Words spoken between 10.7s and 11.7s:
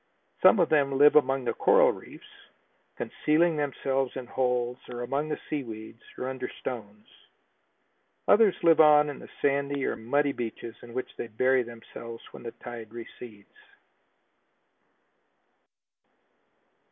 in which they bury